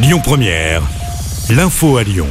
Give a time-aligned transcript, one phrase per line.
[0.00, 0.80] Lyon Première,
[1.50, 2.28] l'info à Lyon.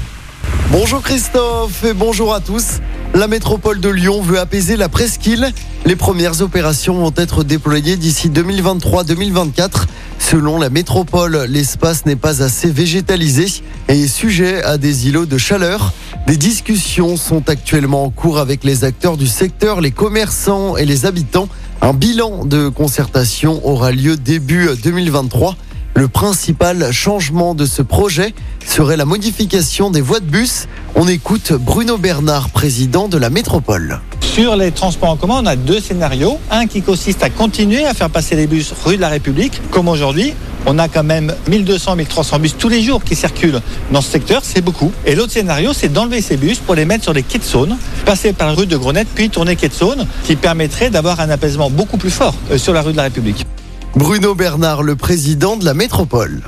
[0.71, 2.79] Bonjour Christophe et bonjour à tous.
[3.13, 5.51] La métropole de Lyon veut apaiser la presqu'île.
[5.85, 9.83] Les premières opérations vont être déployées d'ici 2023-2024.
[10.17, 13.47] Selon la métropole, l'espace n'est pas assez végétalisé
[13.89, 15.91] et est sujet à des îlots de chaleur.
[16.25, 21.05] Des discussions sont actuellement en cours avec les acteurs du secteur, les commerçants et les
[21.05, 21.49] habitants.
[21.81, 25.57] Un bilan de concertation aura lieu début 2023.
[25.97, 30.67] Le principal changement de ce projet serait la modification des voies de bus.
[30.93, 33.99] On écoute Bruno Bernard, président de la métropole.
[34.21, 36.37] Sur les transports en commun, on a deux scénarios.
[36.51, 39.87] Un qui consiste à continuer à faire passer les bus rue de la République, comme
[39.87, 40.35] aujourd'hui.
[40.67, 43.59] On a quand même 1200, 1300 bus tous les jours qui circulent
[43.91, 44.91] dans ce secteur, c'est beaucoup.
[45.03, 47.75] Et l'autre scénario, c'est d'enlever ces bus pour les mettre sur les quais de Saône,
[48.05, 51.31] passer par la rue de Grenette, puis tourner quai de Saône, qui permettrait d'avoir un
[51.31, 53.47] apaisement beaucoup plus fort euh, sur la rue de la République.
[53.97, 56.43] Bruno Bernard, le président de la métropole.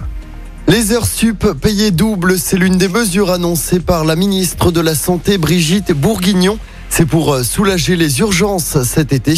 [0.68, 4.94] Les heures sup payées double, c'est l'une des mesures annoncées par la ministre de la
[4.94, 6.60] Santé Brigitte Bourguignon.
[6.90, 9.34] C'est pour euh, soulager les urgences cet été.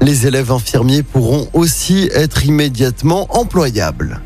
[0.00, 4.20] Les élèves infirmiers pourront aussi être immédiatement employables.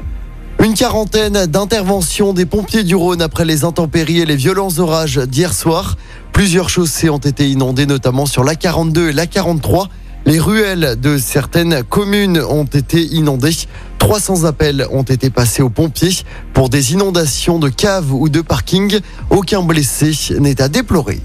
[0.65, 5.53] Une quarantaine d'interventions des pompiers du Rhône après les intempéries et les violents orages d'hier
[5.53, 5.99] soir.
[6.33, 9.91] Plusieurs chaussées ont été inondées, notamment sur la 42 et la 43.
[10.27, 13.55] Les ruelles de certaines communes ont été inondées.
[13.99, 18.99] 300 appels ont été passés aux pompiers pour des inondations de caves ou de parkings.
[19.31, 20.11] Aucun blessé
[20.41, 21.21] n'est à déplorer.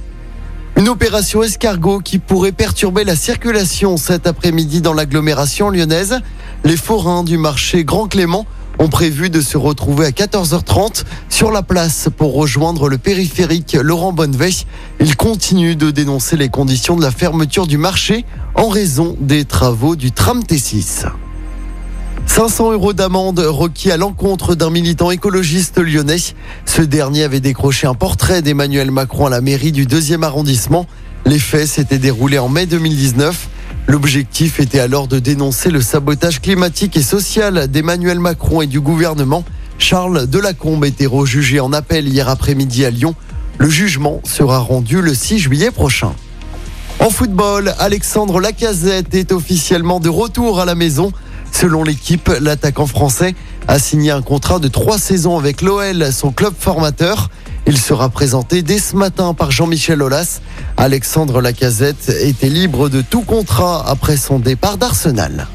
[0.78, 6.20] Une opération escargot qui pourrait perturber la circulation cet après-midi dans l'agglomération lyonnaise.
[6.64, 8.46] Les forains du marché Grand Clément
[8.82, 14.12] ont prévu de se retrouver à 14h30 sur la place pour rejoindre le périphérique Laurent
[14.12, 14.66] Bonneveille.
[15.00, 19.96] Ils continuent de dénoncer les conditions de la fermeture du marché en raison des travaux
[19.96, 21.06] du tram T6.
[22.26, 26.18] 500 euros d'amende requis à l'encontre d'un militant écologiste lyonnais.
[26.66, 30.88] Ce dernier avait décroché un portrait d'Emmanuel Macron à la mairie du deuxième arrondissement.
[31.28, 33.50] Les faits s'étaient déroulés en mai 2019.
[33.88, 39.44] L'objectif était alors de dénoncer le sabotage climatique et social d'Emmanuel Macron et du gouvernement.
[39.80, 43.16] Charles Delacombe était rejugé en appel hier après-midi à Lyon.
[43.58, 46.14] Le jugement sera rendu le 6 juillet prochain.
[47.00, 51.12] En football, Alexandre Lacazette est officiellement de retour à la maison.
[51.52, 53.36] Selon l'équipe, l'attaquant français
[53.68, 57.30] a signé un contrat de trois saisons avec l'OL, son club formateur.
[57.68, 60.42] Il sera présenté dès ce matin par Jean-Michel Aulas.
[60.78, 65.48] Alexandre Lacazette était libre de tout contrat après son départ d'Arsenal.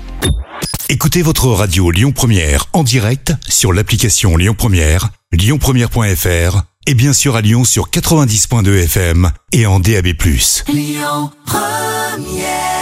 [0.89, 7.35] Écoutez votre radio Lyon Première en direct sur l'application Lyon Première, lyonpremière.fr et bien sûr
[7.35, 10.07] à Lyon sur 90.2 FM et en DAB+.
[10.69, 12.76] Lyon Première